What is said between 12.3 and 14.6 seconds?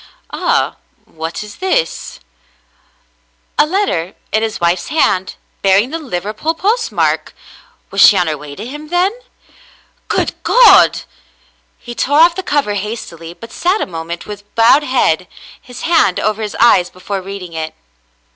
the cover hastily, but sat a moment with